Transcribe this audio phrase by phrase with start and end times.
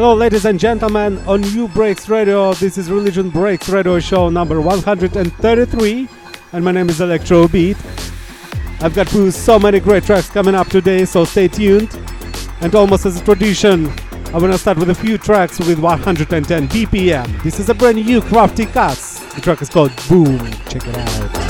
[0.00, 2.54] Hello, ladies and gentlemen, on Nubreaks Radio.
[2.54, 6.08] This is Religion Breaks Radio Show number 133,
[6.54, 7.76] and my name is ElectroBiT.
[8.82, 11.94] I've got so many great tracks coming up today, so stay tuned.
[12.62, 13.92] And almost as a tradition,
[14.32, 17.42] I'm gonna start with a few tracks with 110 BPM.
[17.42, 19.18] This is a brand new Crafty Cuts.
[19.34, 20.38] The track is called Boom.
[20.66, 21.40] Check it out.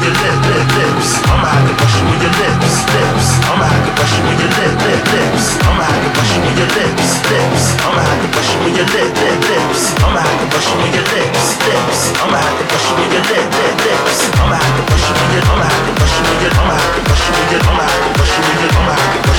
[0.00, 1.20] Lips.
[1.28, 3.36] I'ma have to brush you with your lips, lips.
[3.52, 5.60] I'ma have to brush you with your lip, lip, lips.
[5.60, 7.64] I'ma have to brush you with your lips, lips.
[7.84, 9.82] I'ma have to brush you with your lip, lip, lips.
[10.00, 12.00] I'ma have to brush you with your lips, lips.
[12.16, 14.18] I'ma have to brush you with your lip, lip, lips.
[14.40, 15.44] I'ma have to brush you with your.
[15.52, 16.52] I'ma have to brush with your.
[16.56, 17.60] I'ma have to brush with your.
[17.60, 19.29] I'ma have to brush with your.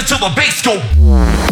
[0.00, 1.49] Listen to the bass go.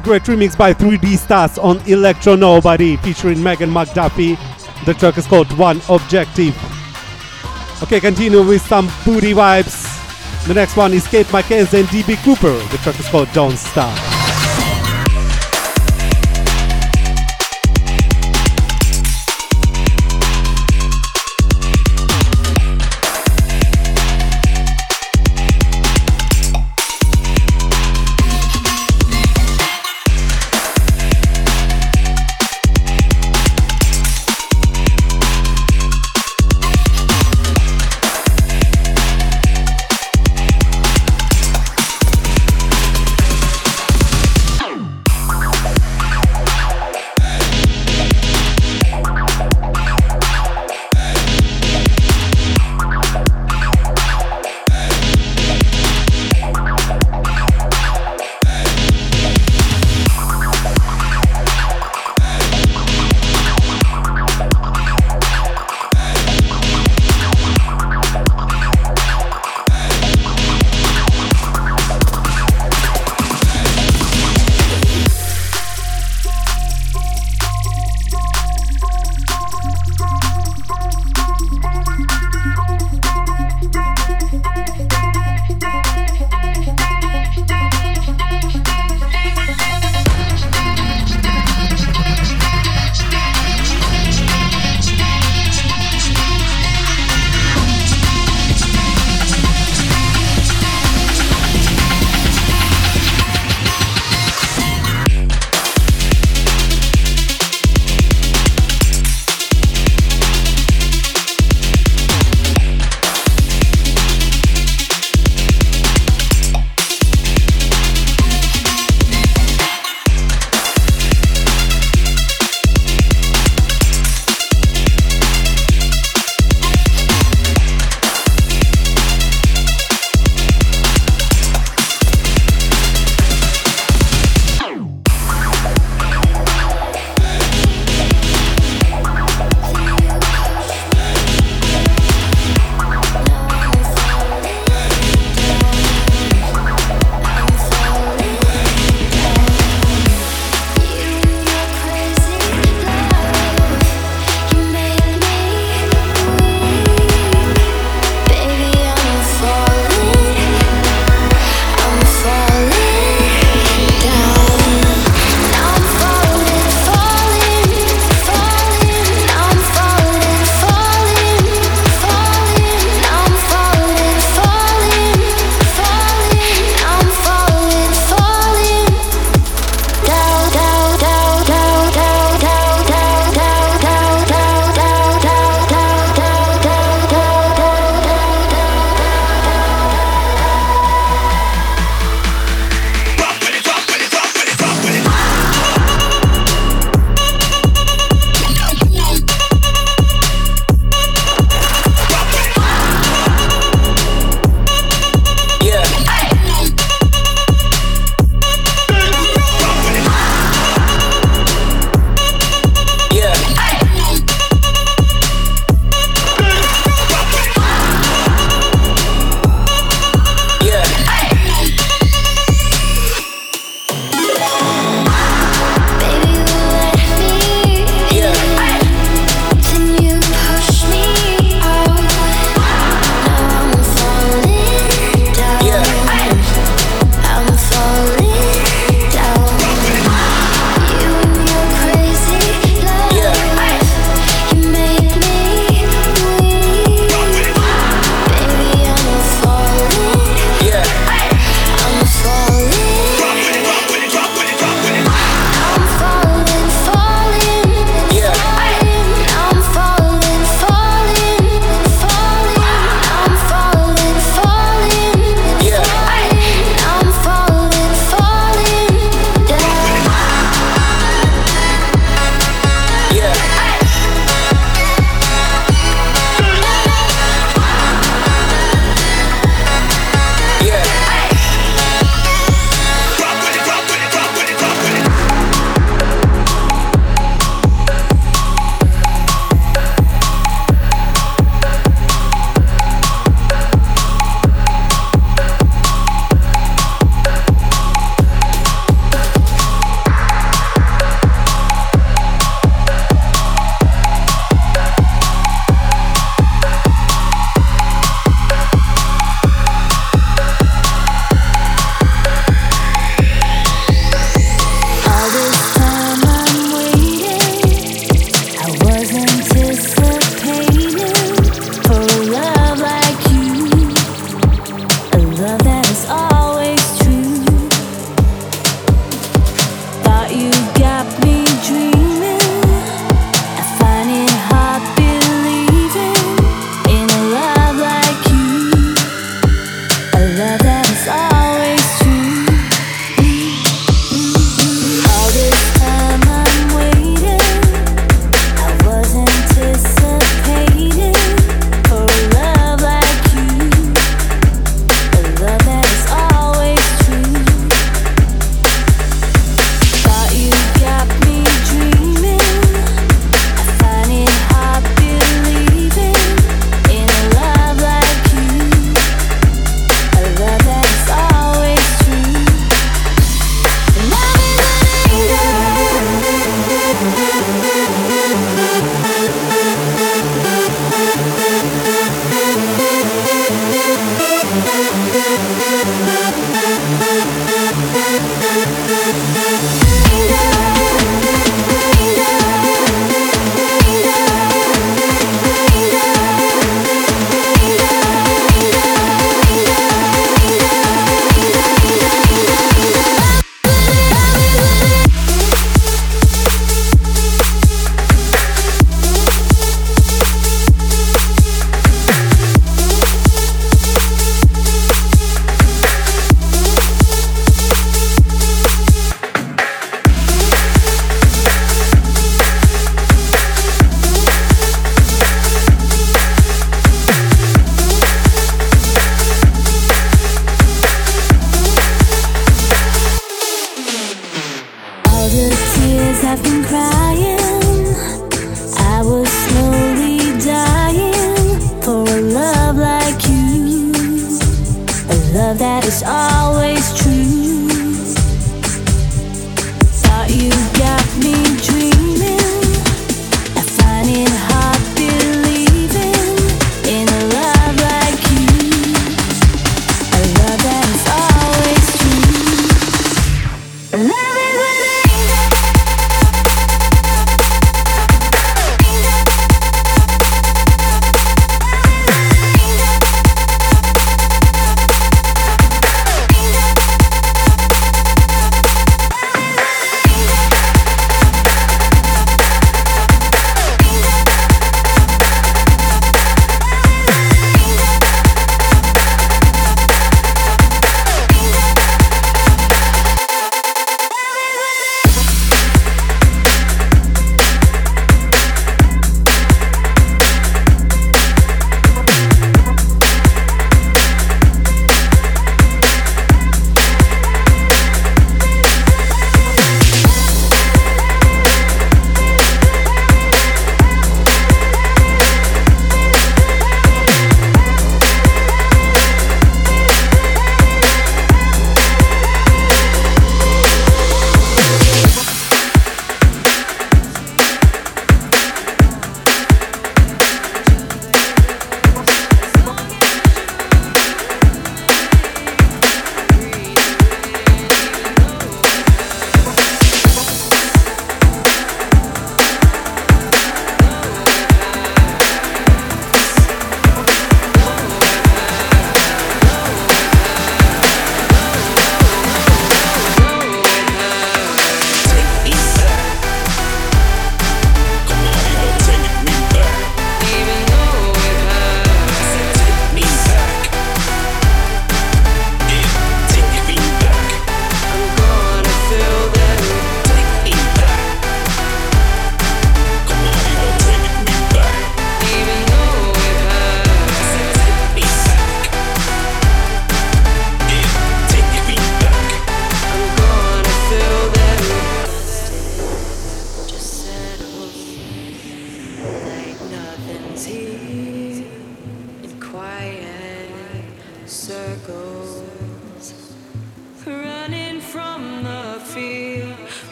[0.00, 4.36] Great remix by 3D Stars on Electro Nobody featuring Megan McDuffie.
[4.84, 6.56] The track is called One Objective.
[7.82, 9.90] Okay, continue with some booty vibes.
[10.46, 12.56] The next one is Kate McKenzie and DB Cooper.
[12.72, 14.13] The track is called Don't Stop.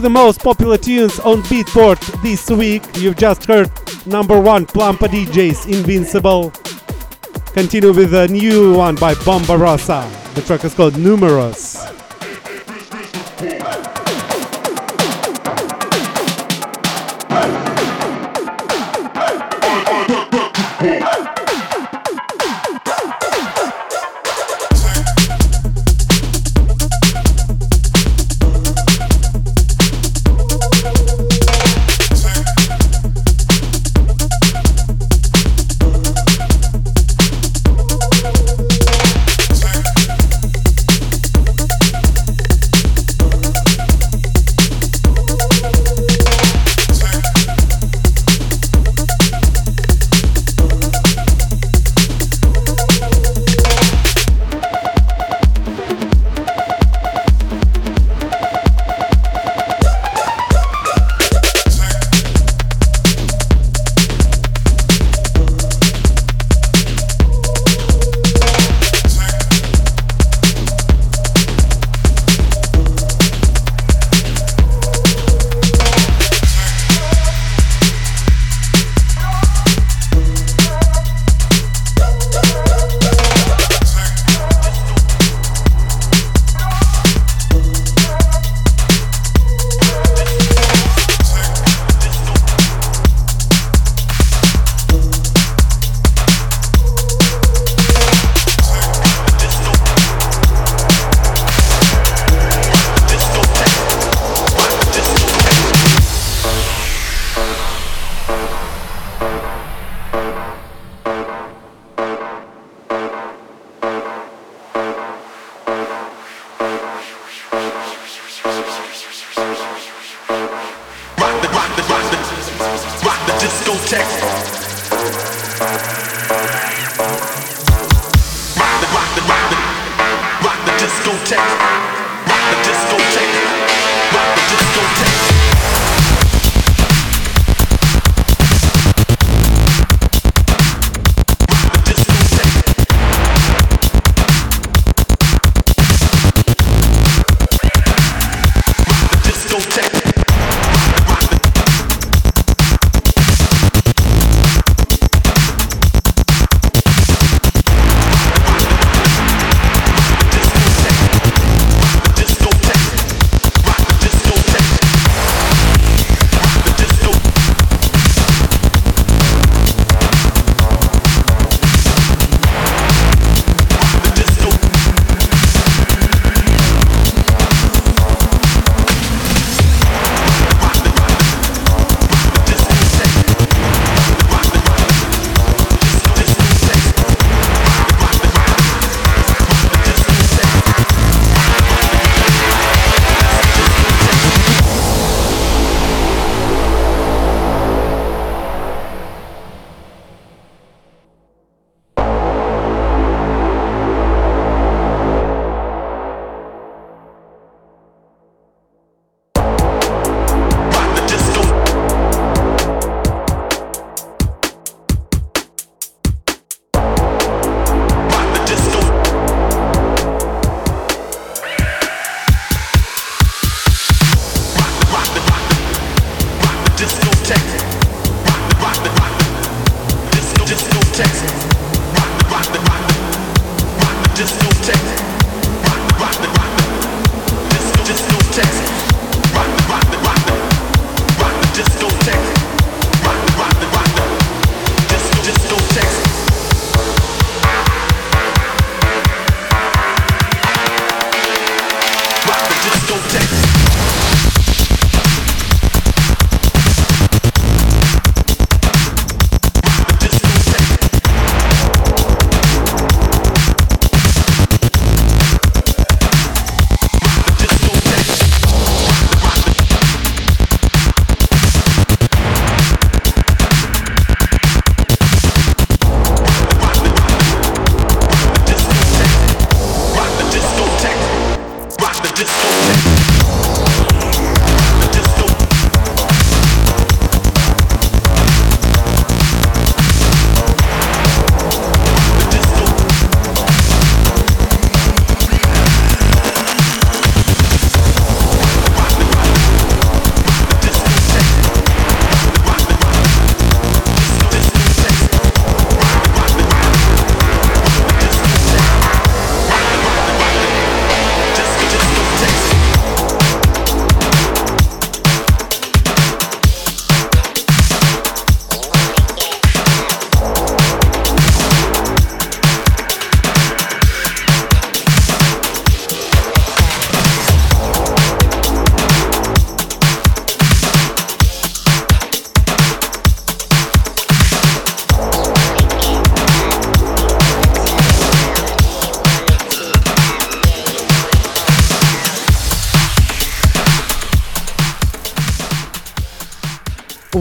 [0.00, 2.82] The most popular tunes on Beatport this week.
[2.96, 3.70] You've just heard
[4.06, 6.50] number one Plumpa DJs Invincible.
[7.52, 10.10] Continue with a new one by Bomba Rosa.
[10.34, 11.69] The track is called Numerous.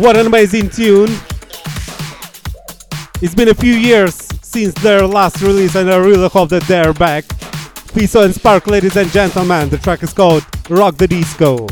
[0.10, 1.08] what anybody's in tune.
[3.22, 6.94] It's been a few years since their last release, and I really hope that they're
[6.94, 7.26] back.
[7.94, 9.70] Peace and spark, ladies and gentlemen.
[9.70, 11.68] The track is called Rock the Disco.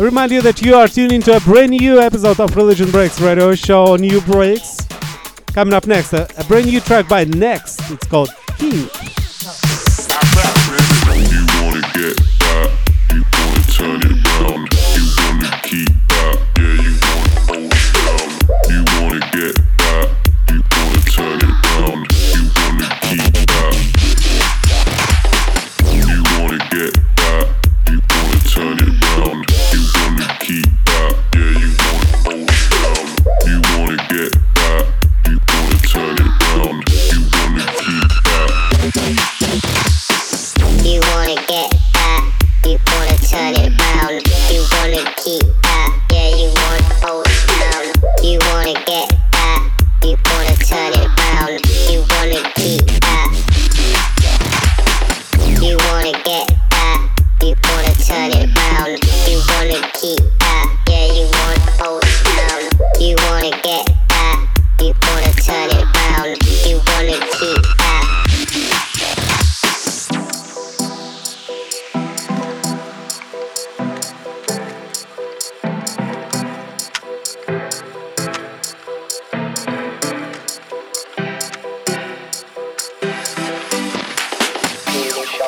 [0.00, 3.20] I remind you that you are tuning to a brand new episode of Religion Breaks
[3.20, 4.88] Radio Show Nubreaks.
[5.54, 7.78] Coming up next, a, a brand new track by Next.
[7.92, 8.88] It's called King.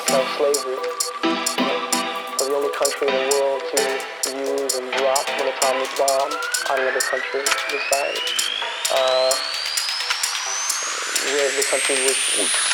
[0.07, 0.79] from slavery.
[1.23, 6.31] We're the only country in the world to use and drop an atomic bomb
[6.71, 8.19] on another country Besides, side.
[8.95, 9.33] Uh,
[11.27, 12.72] we're the country which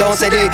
[0.00, 0.48] don't say they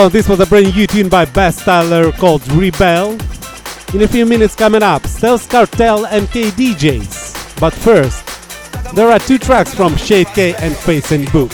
[0.00, 3.18] So this was a brand new tune by Bass called Rebel.
[3.92, 7.60] In a few minutes coming up, Stealth Cartel and KDJs.
[7.60, 8.24] But first,
[8.94, 11.52] there are two tracks from Shade K and Face and Book.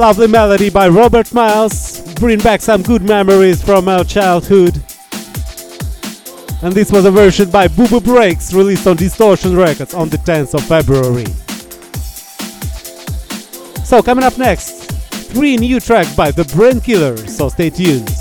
[0.00, 2.00] Lovely melody by Robert Miles.
[2.14, 4.74] Bring back some good memories from our childhood.
[6.62, 10.16] And this was a version by Boo Boo Breaks released on Distortion Records on the
[10.16, 11.26] 10th of February.
[13.84, 14.90] So, coming up next,
[15.32, 18.19] three new tracks by The Brain Killer, so stay tuned.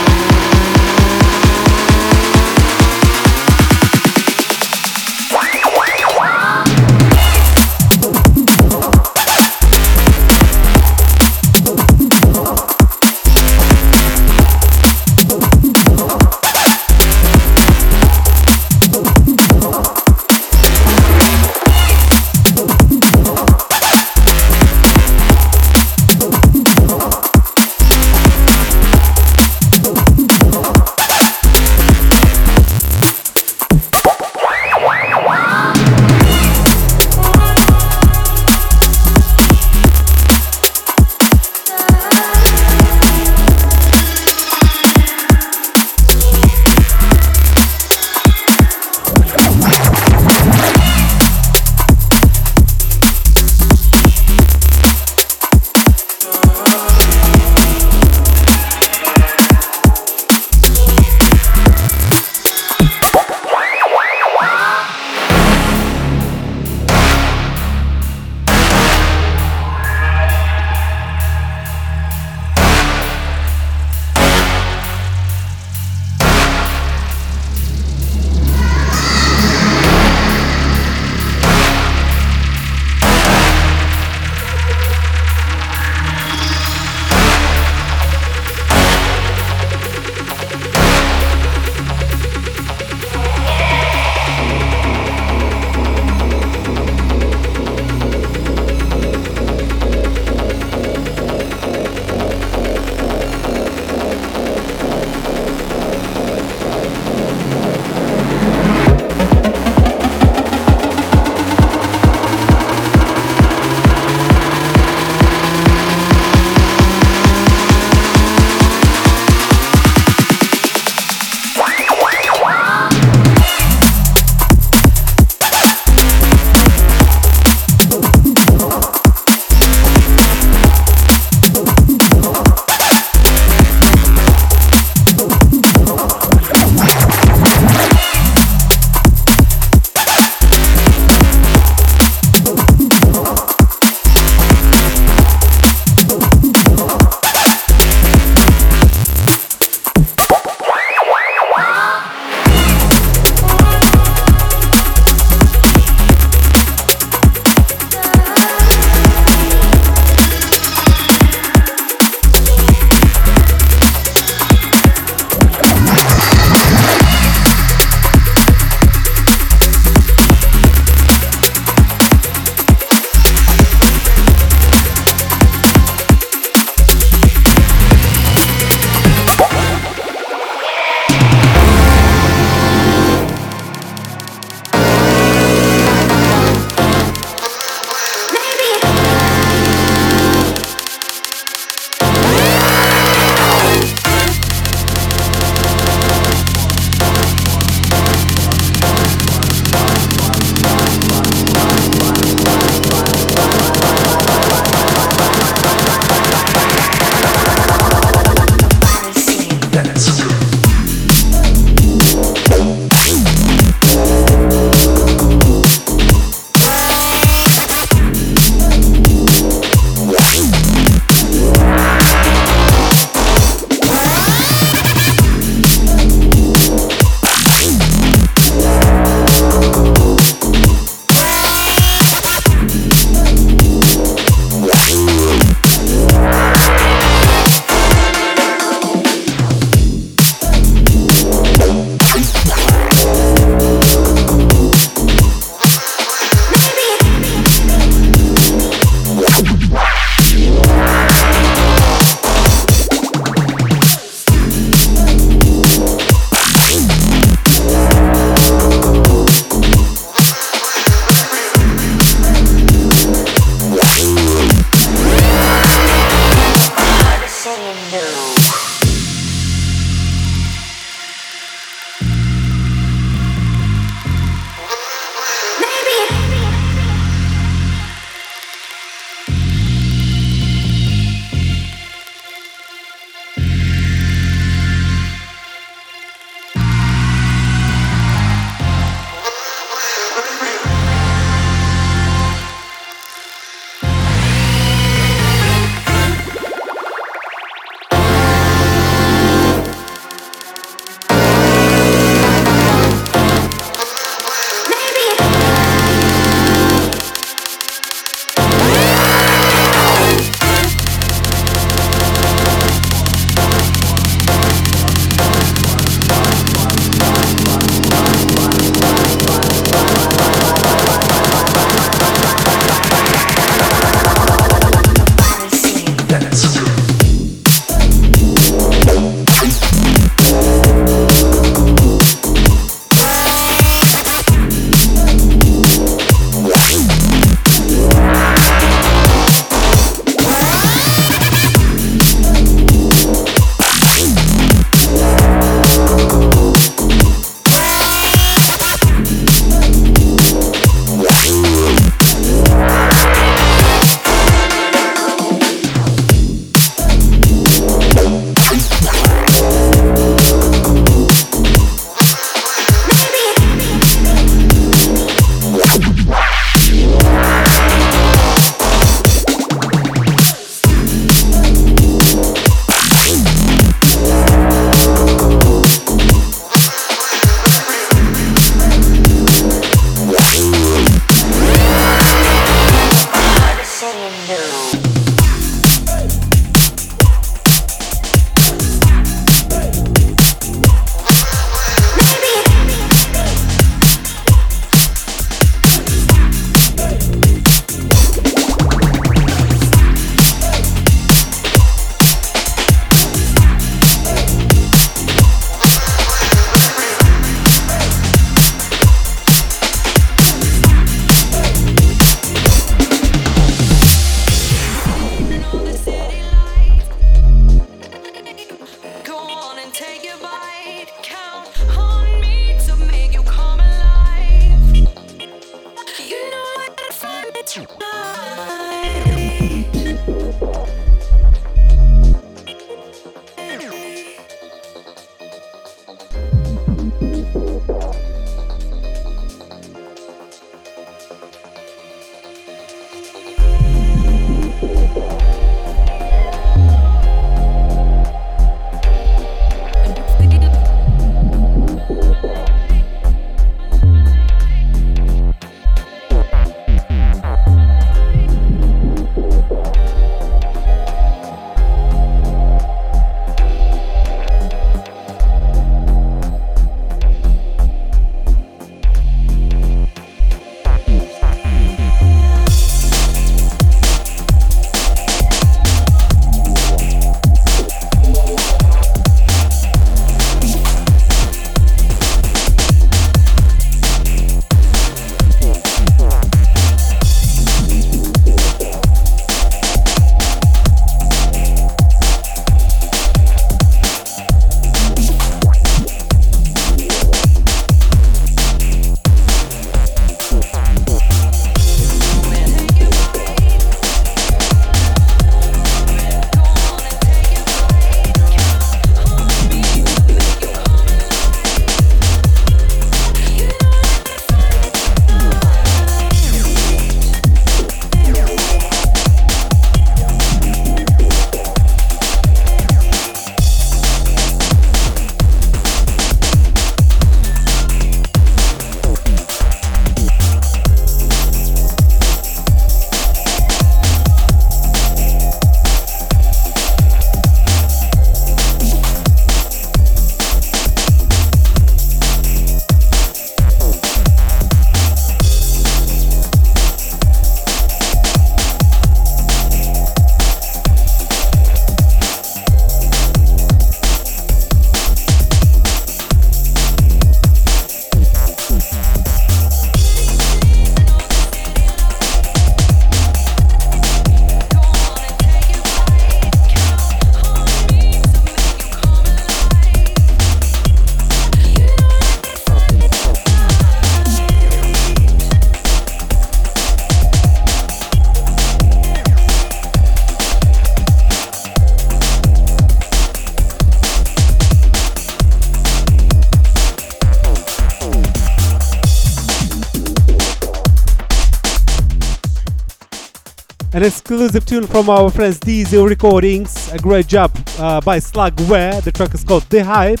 [593.80, 596.70] An exclusive tune from our friends Diesel Recordings.
[596.70, 598.84] A great job uh, by Slugware.
[598.84, 600.00] The track is called The Hype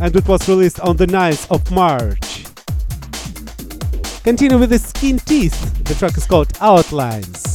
[0.00, 2.44] and it was released on the 9th of March.
[4.22, 5.82] Continue with the Skin Teeth.
[5.82, 7.49] The track is called Outlines.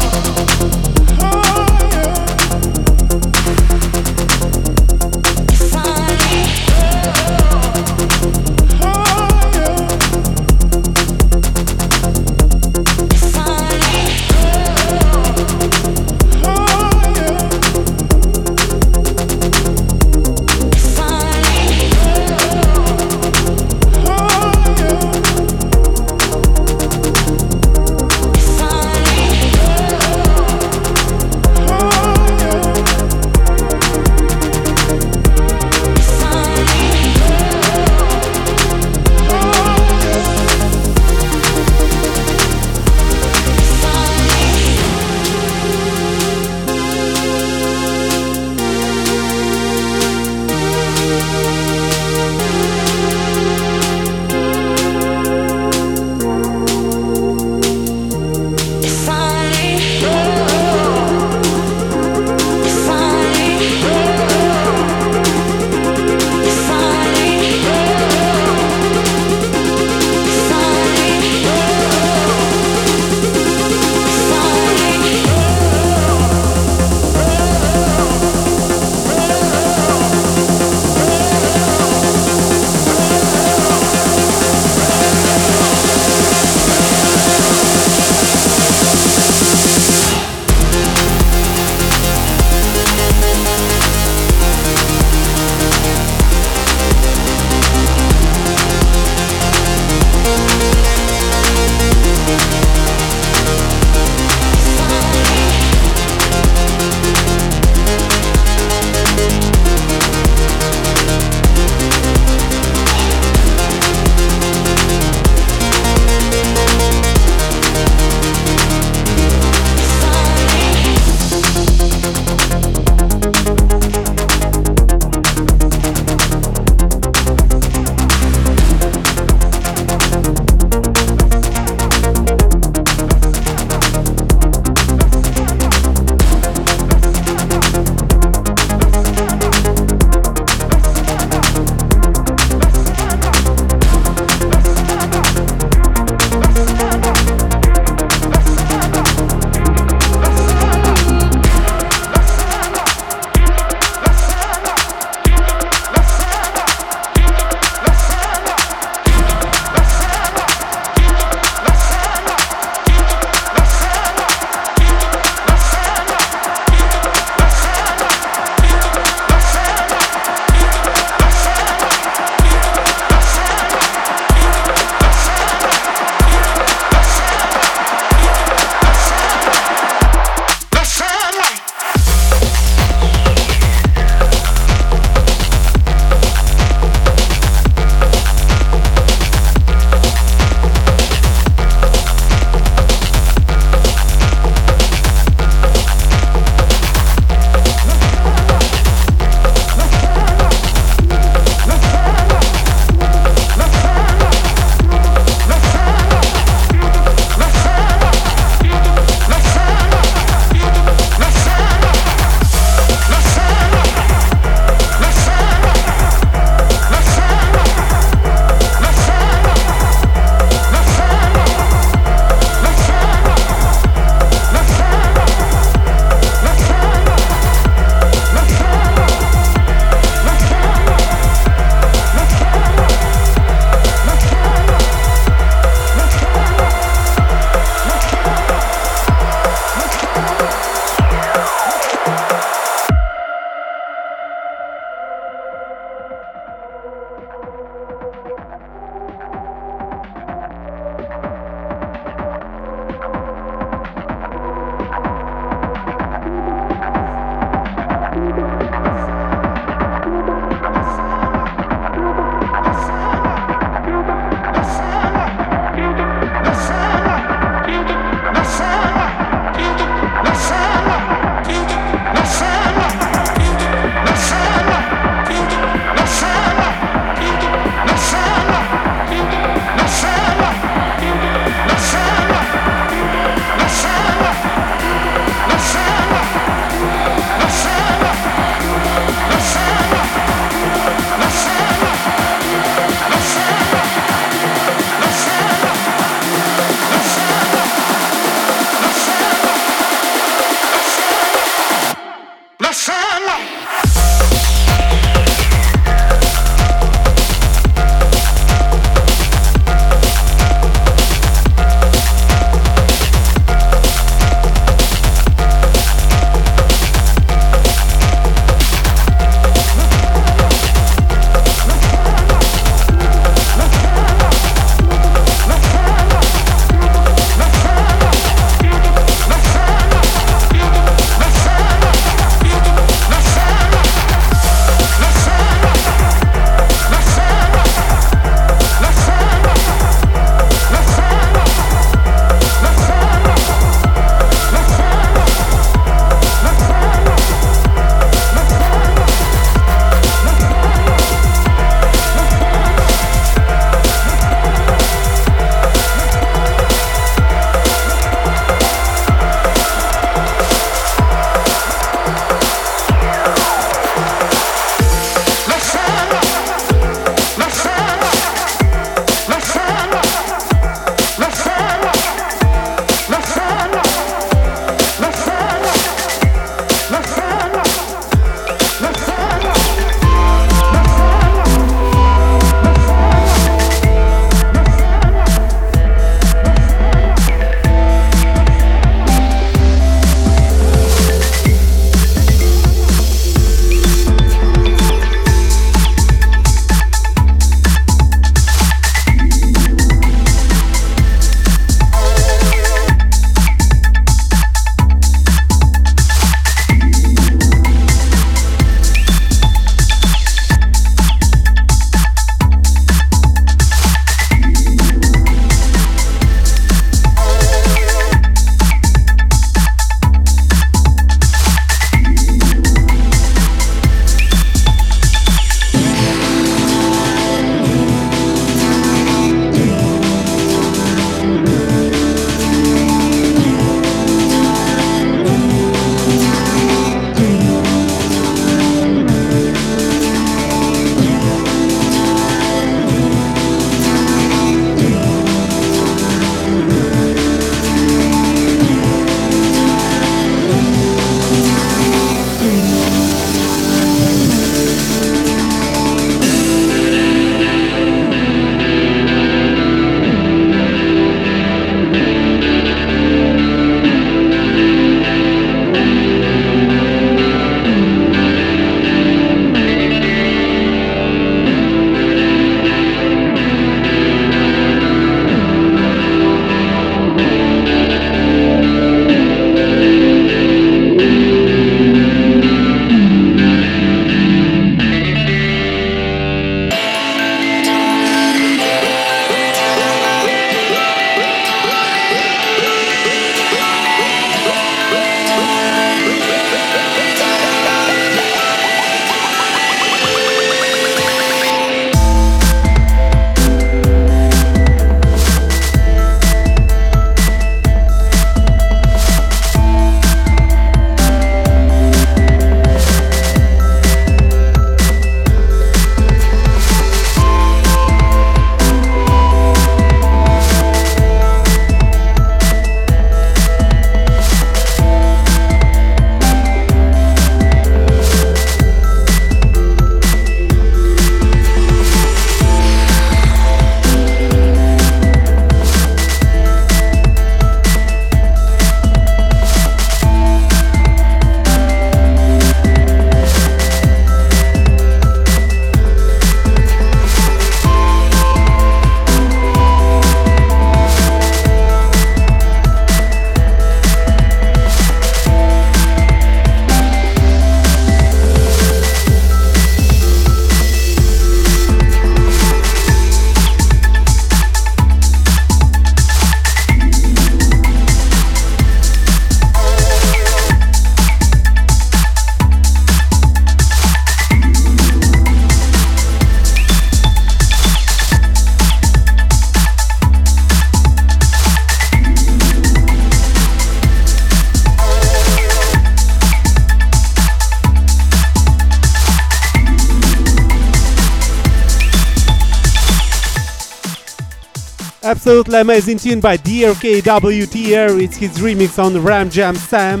[595.06, 598.02] Absolutely amazing tune by DRKWTR.
[598.02, 600.00] It's his remix on Ram Jam Sam.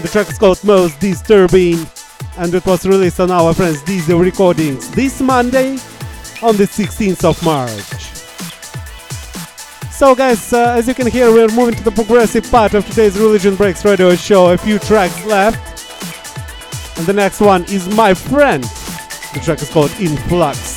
[0.00, 1.84] The track is called Most Disturbing
[2.36, 5.72] and it was released on our friends Diesel Recordings this Monday
[6.40, 7.72] on the 16th of March.
[9.90, 13.18] So, guys, uh, as you can hear, we're moving to the progressive part of today's
[13.18, 14.52] Religion Breaks radio show.
[14.52, 15.58] A few tracks left.
[16.96, 18.62] And the next one is My Friend.
[18.62, 20.67] The track is called Influx.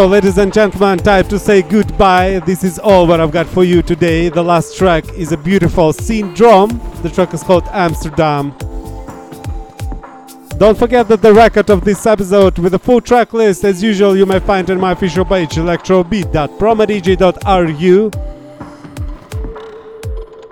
[0.00, 2.40] So, ladies and gentlemen, time to say goodbye.
[2.46, 4.30] This is all what I've got for you today.
[4.30, 6.80] The last track is a beautiful syndrome.
[7.02, 8.54] The track is called Amsterdam.
[10.56, 14.16] Don't forget that the record of this episode with the full track list, as usual,
[14.16, 18.10] you may find on my official page electrobit.promodj.ru.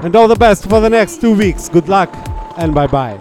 [0.01, 1.71] And all the best for the next two weeks.
[1.71, 2.11] Good luck
[2.59, 3.19] and bye bye.